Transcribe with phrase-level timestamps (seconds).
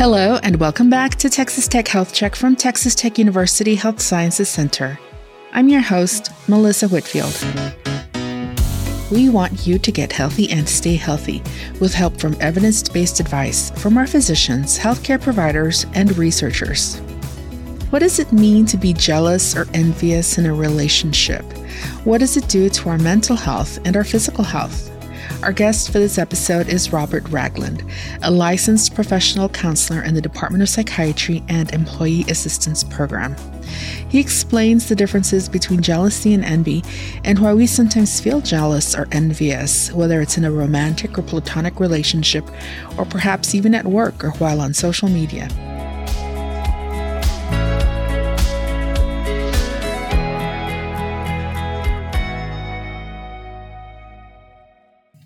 [0.00, 4.48] Hello, and welcome back to Texas Tech Health Check from Texas Tech University Health Sciences
[4.48, 4.98] Center.
[5.52, 7.36] I'm your host, Melissa Whitfield.
[9.10, 11.42] We want you to get healthy and stay healthy
[11.80, 16.96] with help from evidence based advice from our physicians, healthcare providers, and researchers.
[17.90, 21.44] What does it mean to be jealous or envious in a relationship?
[22.04, 24.89] What does it do to our mental health and our physical health?
[25.42, 27.82] Our guest for this episode is Robert Ragland,
[28.22, 33.34] a licensed professional counselor in the Department of Psychiatry and Employee Assistance Program.
[34.10, 36.84] He explains the differences between jealousy and envy
[37.24, 41.80] and why we sometimes feel jealous or envious, whether it's in a romantic or platonic
[41.80, 42.44] relationship,
[42.98, 45.48] or perhaps even at work or while on social media.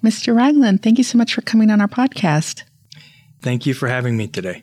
[0.05, 0.37] Mr.
[0.37, 2.65] Ragland, thank you so much for coming on our podcast.
[3.41, 4.63] Thank you for having me today.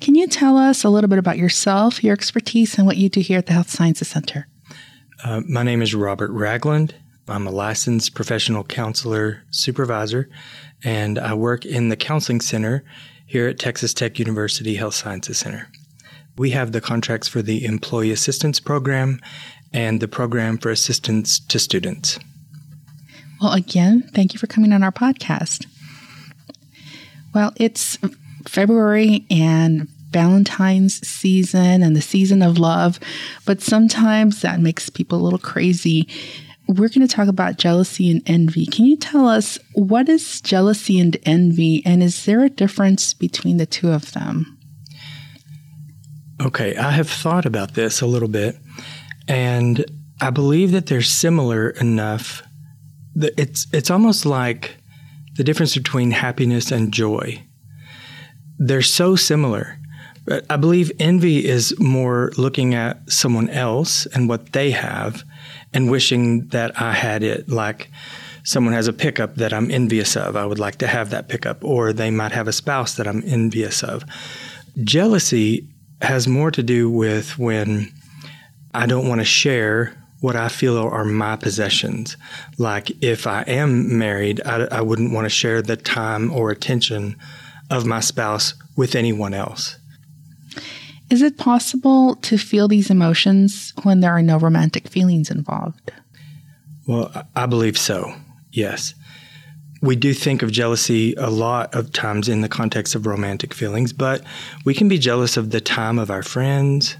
[0.00, 3.20] Can you tell us a little bit about yourself, your expertise, and what you do
[3.20, 4.46] here at the Health Sciences Center?
[5.24, 6.94] Uh, my name is Robert Ragland.
[7.28, 10.28] I'm a licensed professional counselor supervisor,
[10.82, 12.84] and I work in the counseling center
[13.24, 15.70] here at Texas Tech University Health Sciences Center.
[16.36, 19.18] We have the contracts for the Employee Assistance Program
[19.72, 22.18] and the Program for Assistance to Students.
[23.44, 25.66] Well, again, thank you for coming on our podcast.
[27.34, 27.98] Well, it's
[28.48, 32.98] February and Valentine's season and the season of love,
[33.44, 36.08] but sometimes that makes people a little crazy.
[36.68, 38.64] We're going to talk about jealousy and envy.
[38.64, 43.58] Can you tell us what is jealousy and envy, and is there a difference between
[43.58, 44.56] the two of them?
[46.40, 48.56] Okay, I have thought about this a little bit,
[49.28, 49.84] and
[50.18, 52.42] I believe that they're similar enough
[53.16, 54.76] it's it's almost like
[55.36, 57.42] the difference between happiness and joy.
[58.58, 59.78] They're so similar.
[60.48, 65.22] I believe envy is more looking at someone else and what they have
[65.74, 67.50] and wishing that I had it.
[67.50, 67.90] Like
[68.42, 70.34] someone has a pickup that I'm envious of.
[70.34, 71.62] I would like to have that pickup.
[71.62, 74.04] Or they might have a spouse that I'm envious of.
[74.82, 75.68] Jealousy
[76.00, 77.92] has more to do with when
[78.72, 79.94] I don't want to share
[80.24, 82.16] what I feel are my possessions.
[82.56, 87.16] Like if I am married, I, I wouldn't want to share the time or attention
[87.68, 89.76] of my spouse with anyone else.
[91.10, 95.92] Is it possible to feel these emotions when there are no romantic feelings involved?
[96.86, 98.14] Well, I believe so,
[98.50, 98.94] yes.
[99.82, 103.92] We do think of jealousy a lot of times in the context of romantic feelings,
[103.92, 104.22] but
[104.64, 106.96] we can be jealous of the time of our friends,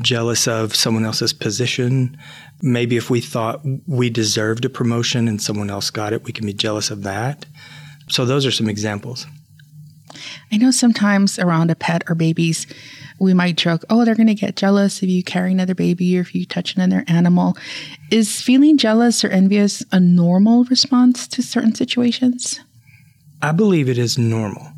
[0.00, 2.16] jealous of someone else's position,
[2.62, 6.46] maybe if we thought we deserved a promotion and someone else got it, we can
[6.46, 7.46] be jealous of that.
[8.08, 9.26] So those are some examples.
[10.52, 12.66] I know sometimes around a pet or babies,
[13.18, 16.20] we might joke, oh, they're going to get jealous if you carry another baby or
[16.20, 17.56] if you touch another animal.
[18.10, 22.60] Is feeling jealous or envious a normal response to certain situations?
[23.42, 24.72] I believe it is normal,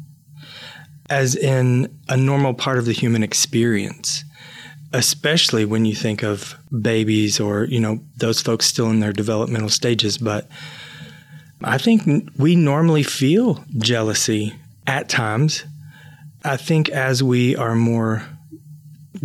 [1.09, 4.25] as in a normal part of the human experience
[4.93, 9.69] especially when you think of babies or you know those folks still in their developmental
[9.69, 10.49] stages but
[11.65, 14.55] i think we normally feel jealousy
[14.87, 15.65] at times.
[16.45, 18.23] I think as we are more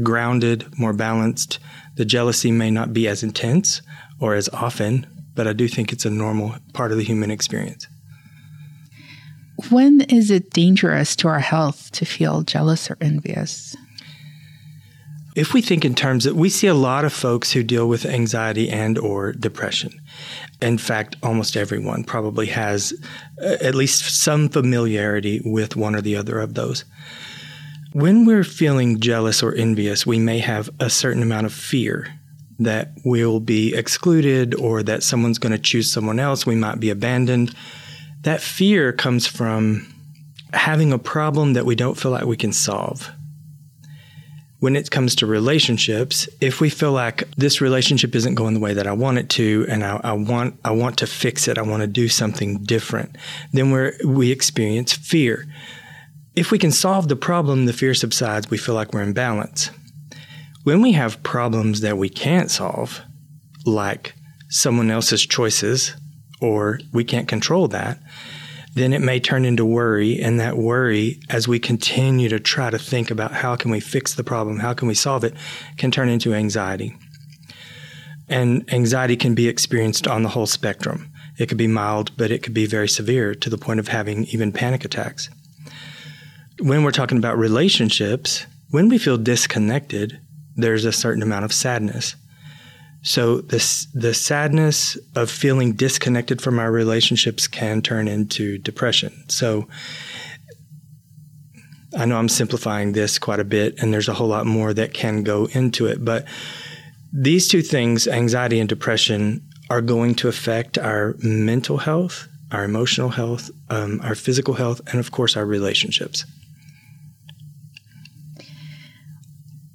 [0.02, 1.60] grounded more balanced
[1.96, 3.82] the jealousy may not be as intense
[4.20, 5.06] or as often
[5.36, 7.88] but i do think it's a normal part of the human experience.
[9.70, 13.76] When is it dangerous to our health to feel jealous or envious
[15.36, 18.06] if we think in terms that we see a lot of folks who deal with
[18.06, 20.02] anxiety and or depression.
[20.62, 22.94] In fact, almost everyone probably has
[23.42, 26.86] uh, at least some familiarity with one or the other of those.
[27.94, 32.08] When we're feeling jealous or envious, we may have a certain amount of fear
[32.60, 36.90] that we'll be excluded or that someone's going to choose someone else, we might be
[36.90, 37.56] abandoned.
[38.22, 39.92] That fear comes from
[40.54, 43.12] having a problem that we don't feel like we can solve
[44.62, 48.76] when it comes to relationships, if we feel like this relationship isn't going the way
[48.76, 51.64] that I want it to, and I, I want I want to fix it, I
[51.64, 53.18] want to do something different,
[53.52, 55.48] then we we experience fear.
[56.36, 58.52] If we can solve the problem, the fear subsides.
[58.52, 59.72] We feel like we're in balance.
[60.64, 63.02] When we have problems that we can't solve,
[63.66, 64.14] like
[64.48, 65.96] someone else's choices,
[66.40, 67.98] or we can't control that,
[68.74, 70.20] then it may turn into worry.
[70.20, 74.14] And that worry, as we continue to try to think about how can we fix
[74.14, 75.34] the problem, how can we solve it,
[75.78, 76.96] can turn into anxiety.
[78.30, 81.12] And anxiety can be experienced on the whole spectrum.
[81.38, 84.26] It could be mild, but it could be very severe to the point of having
[84.26, 85.30] even panic attacks.
[86.60, 90.22] when we're talking about relationships, when we feel disconnected,
[90.56, 92.16] there's a certain amount of sadness.
[93.04, 99.26] So this the sadness of feeling disconnected from our relationships can turn into depression.
[99.28, 99.68] So
[101.98, 104.94] I know I'm simplifying this quite a bit and there's a whole lot more that
[104.94, 106.26] can go into it, but
[107.12, 113.10] these two things, anxiety and depression, are going to affect our mental health, our emotional
[113.10, 116.26] health, um, our physical health, and of course our relationships.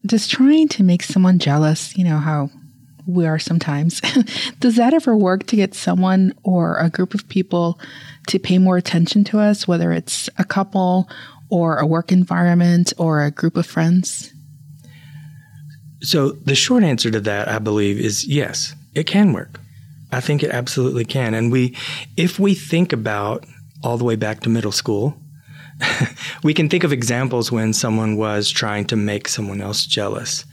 [0.06, 2.50] Does trying to make someone jealous, you know, how
[3.06, 4.00] we are sometimes.
[4.60, 7.78] Does that ever work to get someone or a group of people
[8.28, 11.08] to pay more attention to us, whether it's a couple
[11.48, 14.32] or a work environment or a group of friends?
[16.02, 19.60] So, the short answer to that, I believe, is yes, it can work.
[20.12, 21.34] I think it absolutely can.
[21.34, 21.74] And we,
[22.16, 23.44] if we think about
[23.82, 25.16] all the way back to middle school,
[26.42, 30.44] we can think of examples when someone was trying to make someone else jealous.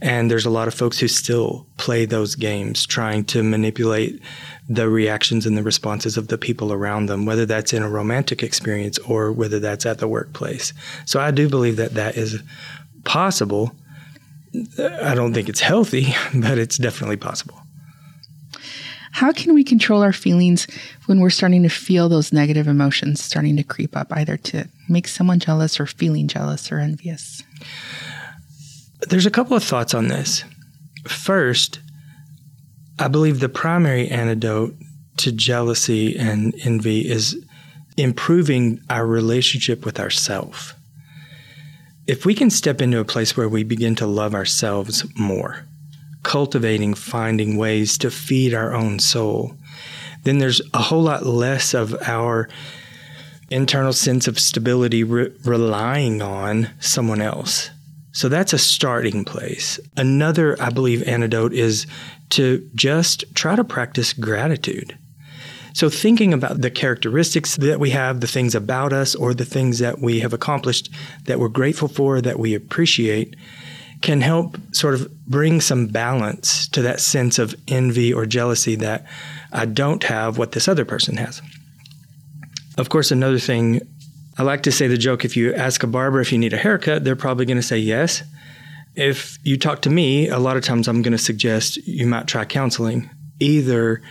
[0.00, 4.20] And there's a lot of folks who still play those games, trying to manipulate
[4.68, 8.42] the reactions and the responses of the people around them, whether that's in a romantic
[8.42, 10.72] experience or whether that's at the workplace.
[11.04, 12.42] So I do believe that that is
[13.04, 13.74] possible.
[14.78, 17.61] I don't think it's healthy, but it's definitely possible.
[19.12, 20.66] How can we control our feelings
[21.06, 25.06] when we're starting to feel those negative emotions starting to creep up, either to make
[25.06, 27.42] someone jealous or feeling jealous or envious?
[29.08, 30.44] There's a couple of thoughts on this.
[31.06, 31.80] First,
[32.98, 34.74] I believe the primary antidote
[35.18, 37.36] to jealousy and envy is
[37.96, 40.74] improving our relationship with ourself.
[42.06, 45.66] If we can step into a place where we begin to love ourselves more,
[46.22, 49.56] cultivating, finding ways to feed our own soul,
[50.24, 52.48] then there's a whole lot less of our
[53.50, 57.70] internal sense of stability re- relying on someone else.
[58.12, 59.80] So that's a starting place.
[59.96, 61.86] Another, I believe, antidote is
[62.30, 64.96] to just try to practice gratitude.
[65.74, 69.78] So, thinking about the characteristics that we have, the things about us, or the things
[69.78, 70.90] that we have accomplished
[71.24, 73.34] that we're grateful for, that we appreciate,
[74.02, 79.06] can help sort of bring some balance to that sense of envy or jealousy that
[79.52, 81.40] I don't have what this other person has.
[82.76, 83.80] Of course, another thing,
[84.38, 86.58] I like to say the joke if you ask a barber if you need a
[86.58, 88.22] haircut, they're probably going to say yes.
[88.94, 92.26] If you talk to me, a lot of times I'm going to suggest you might
[92.26, 93.08] try counseling,
[93.40, 94.02] either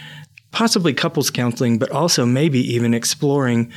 [0.52, 3.72] possibly couples counseling, but also maybe even exploring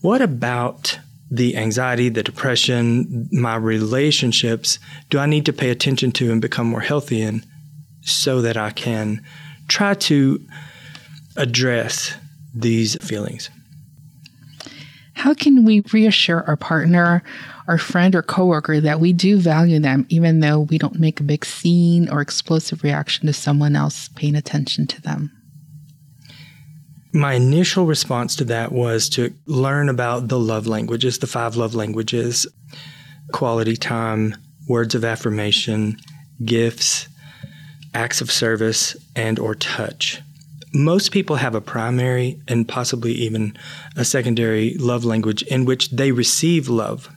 [0.00, 0.98] what about
[1.30, 4.78] the anxiety, the depression, my relationships,
[5.10, 7.44] do I need to pay attention to and become more healthy in
[8.02, 9.22] so that I can
[9.68, 10.44] try to
[11.36, 12.14] address
[12.54, 13.50] these feelings?
[15.14, 17.22] How can we reassure our partner,
[17.66, 21.24] our friend, or coworker that we do value them, even though we don't make a
[21.24, 25.30] big scene or explosive reaction to someone else paying attention to them?
[27.14, 31.74] My initial response to that was to learn about the love languages, the five love
[31.74, 32.46] languages
[33.32, 34.36] quality time,
[34.68, 35.96] words of affirmation,
[36.44, 37.08] gifts,
[37.94, 40.20] acts of service, and or touch.
[40.74, 43.56] Most people have a primary and possibly even
[43.96, 47.08] a secondary love language in which they receive love.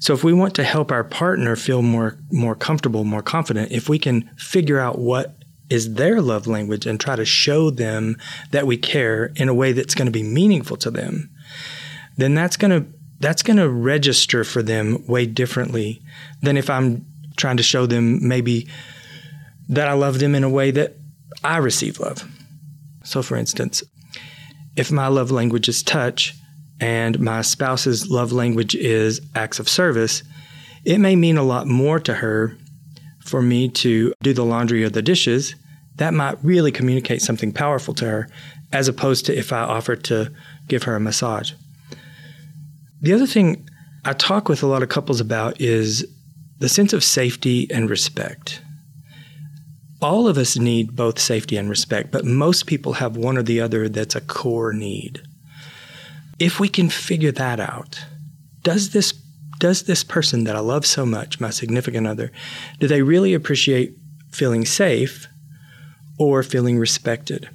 [0.00, 3.88] So if we want to help our partner feel more more comfortable, more confident, if
[3.88, 5.39] we can figure out what
[5.70, 8.16] is their love language and try to show them
[8.50, 11.30] that we care in a way that's going to be meaningful to them,
[12.16, 12.86] then that's going to
[13.20, 16.00] that's going to register for them way differently
[16.40, 17.04] than if I'm
[17.36, 18.66] trying to show them maybe
[19.68, 20.96] that I love them in a way that
[21.44, 22.26] I receive love.
[23.04, 23.82] So, for instance,
[24.74, 26.34] if my love language is touch
[26.80, 30.22] and my spouse's love language is acts of service,
[30.84, 32.56] it may mean a lot more to her
[33.24, 35.54] for me to do the laundry or the dishes
[35.96, 38.28] that might really communicate something powerful to her,
[38.72, 40.32] as opposed to if I offered to
[40.66, 41.52] give her a massage.
[43.02, 43.68] The other thing
[44.04, 46.06] I talk with a lot of couples about is
[46.58, 48.62] the sense of safety and respect.
[50.00, 53.60] All of us need both safety and respect, but most people have one or the
[53.60, 55.20] other that's a core need.
[56.38, 58.00] If we can figure that out,
[58.62, 59.12] does this
[59.60, 62.32] does this person that I love so much, my significant other,
[62.80, 63.94] do they really appreciate
[64.32, 65.28] feeling safe
[66.18, 67.48] or feeling respected.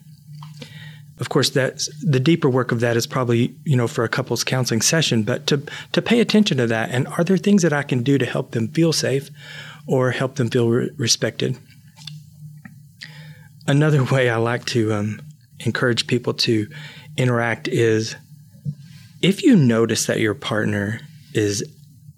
[1.20, 4.44] Of course, that's the deeper work of that is probably you know for a couples
[4.44, 5.24] counseling session.
[5.24, 5.62] But to
[5.94, 8.52] to pay attention to that, and are there things that I can do to help
[8.52, 9.30] them feel safe,
[9.88, 11.58] or help them feel re- respected?
[13.66, 15.22] Another way I like to um,
[15.62, 16.68] encourage people to
[17.16, 18.18] interact is
[19.22, 21.00] if you notice that your partner
[21.34, 21.64] is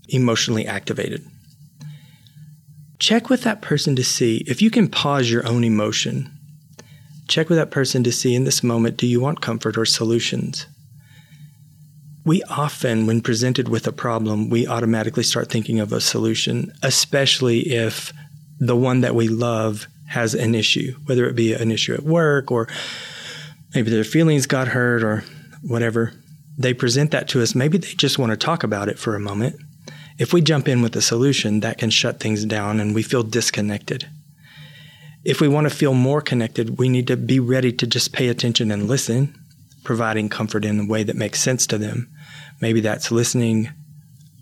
[0.09, 1.25] emotionally activated.
[2.99, 6.31] Check with that person to see if you can pause your own emotion.
[7.27, 10.65] Check with that person to see in this moment do you want comfort or solutions?
[12.25, 17.59] We often, when presented with a problem, we automatically start thinking of a solution, especially
[17.59, 18.11] if
[18.59, 22.51] the one that we love has an issue, whether it be an issue at work
[22.51, 22.67] or
[23.75, 25.23] maybe their feelings got hurt or
[25.61, 26.13] whatever.
[26.57, 27.53] They present that to us.
[27.53, 29.55] Maybe they just want to talk about it for a moment.
[30.17, 33.24] If we jump in with a solution, that can shut things down and we feel
[33.24, 34.09] disconnected.
[35.24, 38.29] If we want to feel more connected, we need to be ready to just pay
[38.29, 39.36] attention and listen,
[39.83, 42.09] providing comfort in a way that makes sense to them.
[42.62, 43.69] Maybe that's listening.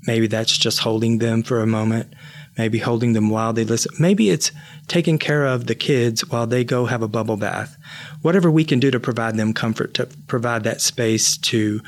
[0.08, 2.14] Maybe that's just holding them for a moment.
[2.58, 3.94] Maybe holding them while they listen.
[4.00, 4.52] Maybe it's
[4.88, 7.76] taking care of the kids while they go have a bubble bath.
[8.22, 11.82] Whatever we can do to provide them comfort, to provide that space to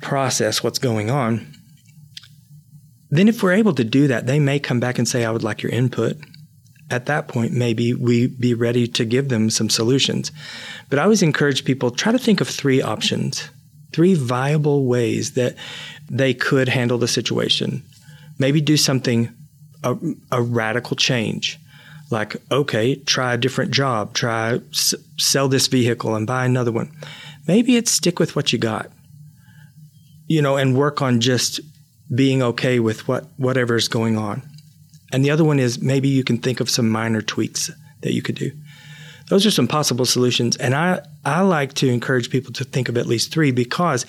[0.00, 1.52] process what's going on.
[3.10, 5.44] Then, if we're able to do that, they may come back and say, I would
[5.44, 6.16] like your input.
[6.90, 10.30] At that point, maybe we be ready to give them some solutions.
[10.88, 13.48] But I always encourage people try to think of three options,
[13.92, 15.56] three viable ways that
[16.08, 17.82] they could handle the situation.
[18.38, 19.30] Maybe do something,
[19.82, 19.96] a,
[20.30, 21.58] a radical change
[22.10, 26.90] like okay try a different job try s- sell this vehicle and buy another one
[27.46, 28.90] maybe it's stick with what you got
[30.26, 31.60] you know and work on just
[32.14, 34.42] being okay with what whatever's going on.
[35.12, 37.70] And the other one is maybe you can think of some minor tweaks
[38.02, 38.52] that you could do.
[39.28, 40.56] Those are some possible solutions.
[40.56, 44.06] And I, I like to encourage people to think of at least three because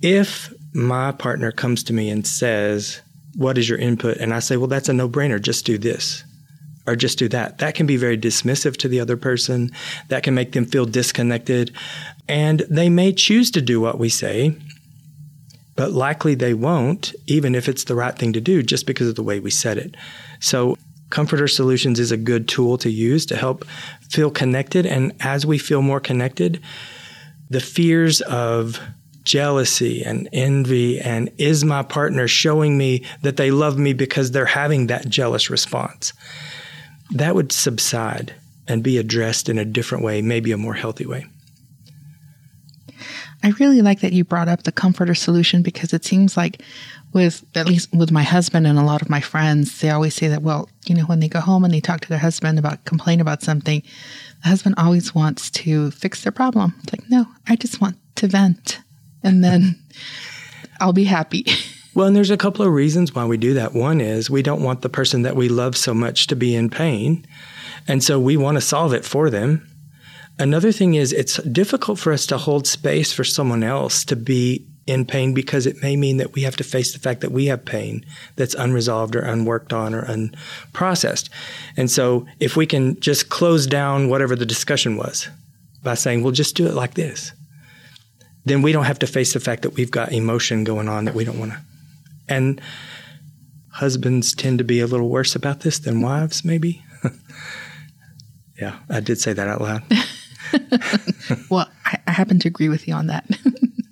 [0.00, 3.00] if my partner comes to me and says,
[3.36, 4.16] What is your input?
[4.18, 5.40] And I say, Well, that's a no brainer.
[5.40, 6.24] Just do this
[6.86, 7.58] or just do that.
[7.58, 9.70] That can be very dismissive to the other person.
[10.08, 11.70] That can make them feel disconnected.
[12.26, 14.56] And they may choose to do what we say
[15.78, 19.14] but likely they won't, even if it's the right thing to do, just because of
[19.14, 19.96] the way we said it.
[20.40, 20.76] So,
[21.10, 23.64] Comforter Solutions is a good tool to use to help
[24.10, 24.86] feel connected.
[24.86, 26.60] And as we feel more connected,
[27.48, 28.80] the fears of
[29.22, 34.46] jealousy and envy and is my partner showing me that they love me because they're
[34.46, 36.12] having that jealous response,
[37.12, 38.34] that would subside
[38.66, 41.24] and be addressed in a different way, maybe a more healthy way.
[43.48, 46.60] I really like that you brought up the comforter solution because it seems like
[47.14, 50.28] with at least with my husband and a lot of my friends, they always say
[50.28, 52.84] that, well, you know, when they go home and they talk to their husband about
[52.84, 53.82] complain about something,
[54.42, 56.74] the husband always wants to fix their problem.
[56.82, 58.80] It's like, no, I just want to vent
[59.22, 59.82] and then
[60.80, 61.46] I'll be happy.
[61.94, 63.74] Well, and there's a couple of reasons why we do that.
[63.74, 66.70] One is we don't want the person that we love so much to be in
[66.70, 67.26] pain.
[67.88, 69.67] And so we want to solve it for them.
[70.38, 74.66] Another thing is it's difficult for us to hold space for someone else to be
[74.86, 77.46] in pain because it may mean that we have to face the fact that we
[77.46, 78.04] have pain
[78.36, 81.28] that's unresolved or unworked on or unprocessed.
[81.76, 85.28] And so if we can just close down whatever the discussion was
[85.82, 87.32] by saying, well, just do it like this,
[88.46, 91.14] then we don't have to face the fact that we've got emotion going on that
[91.14, 91.58] we don't want to.
[92.28, 92.60] And
[93.72, 96.82] husbands tend to be a little worse about this than wives, maybe.
[98.58, 99.82] yeah, I did say that out loud.
[101.50, 103.28] well, I, I, happen to agree with you on that.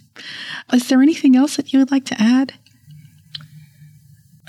[0.73, 2.55] is there anything else that you would like to add?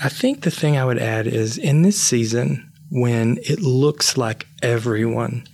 [0.00, 4.46] I think the thing I would add is in this season, when it looks like
[4.62, 5.46] everyone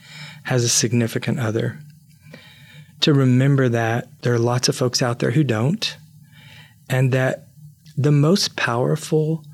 [0.45, 1.81] has a significant other,
[3.01, 5.97] to remember that there are lots of folks out there who don't,
[6.89, 7.49] and that
[7.97, 9.45] the most powerful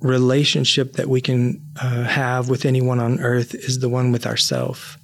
[0.00, 4.98] relationship that we can uh, have with anyone on earth is the one with ourself.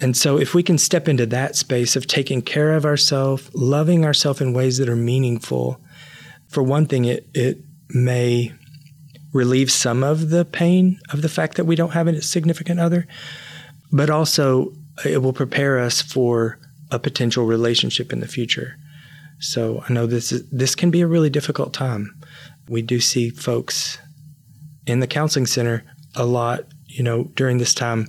[0.00, 4.04] And so, if we can step into that space of taking care of ourselves, loving
[4.04, 5.80] ourselves in ways that are meaningful,
[6.48, 8.52] for one thing, it, it may
[9.32, 13.06] relieve some of the pain of the fact that we don't have a significant other,
[13.92, 14.72] but also
[15.04, 16.58] it will prepare us for
[16.90, 18.76] a potential relationship in the future.
[19.38, 22.18] So I know this is, this can be a really difficult time.
[22.68, 23.98] We do see folks
[24.86, 25.84] in the counseling center
[26.14, 28.08] a lot, you know, during this time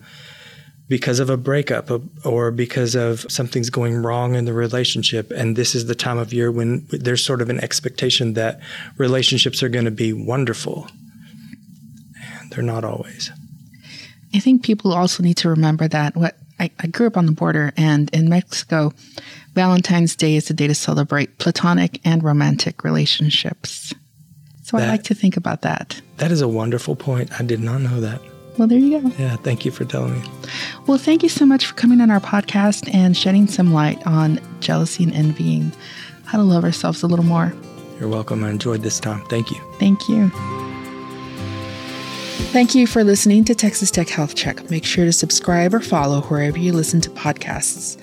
[0.88, 5.32] because of a breakup uh, or because of something's going wrong in the relationship.
[5.32, 8.60] And this is the time of year when there's sort of an expectation that
[8.98, 10.88] relationships are going to be wonderful.
[12.40, 13.32] And they're not always.
[14.34, 17.32] I think people also need to remember that what I, I grew up on the
[17.32, 18.94] border and in Mexico,
[19.54, 23.94] Valentine's Day is a day to celebrate platonic and romantic relationships.
[24.64, 26.02] So that, I like to think about that.
[26.18, 27.32] That is a wonderful point.
[27.40, 28.22] I did not know that.
[28.58, 29.12] Well, there you go.
[29.20, 30.28] Yeah, thank you for telling me.
[30.88, 34.40] Well, thank you so much for coming on our podcast and shedding some light on
[34.60, 35.72] jealousy and envying,
[36.26, 37.54] how to love ourselves a little more.
[38.00, 38.44] You're welcome.
[38.44, 39.24] I enjoyed this time.
[39.26, 39.58] Thank you.
[39.80, 40.32] Thank you.
[42.52, 44.70] Thank you for listening to Texas Tech Health Check.
[44.70, 47.98] Make sure to subscribe or follow wherever you listen to podcasts.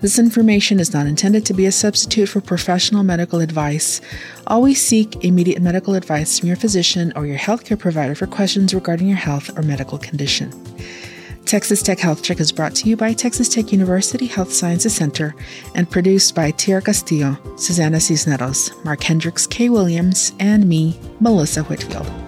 [0.00, 4.00] This information is not intended to be a substitute for professional medical advice.
[4.46, 9.08] Always seek immediate medical advice from your physician or your healthcare provider for questions regarding
[9.08, 10.52] your health or medical condition.
[11.46, 15.34] Texas Tech Health Check is brought to you by Texas Tech University Health Sciences Center
[15.74, 22.23] and produced by Tierra Castillo, Susana Cisneros, Mark Hendricks, Kay Williams, and me, Melissa Whitfield.